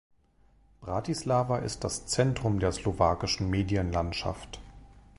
[0.79, 4.59] Bratislava ist das Zentrum der slowakischen Medienlandschaft.